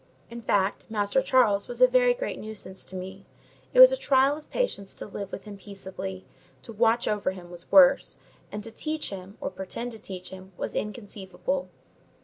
[0.31, 3.27] In fact, Master Charles was a very great nuisance to me:
[3.71, 6.25] it was a trial of patience to live with him peaceably;
[6.63, 8.17] to watch over him was worse;
[8.51, 11.69] and to teach him, or pretend to teach him, was inconceivable.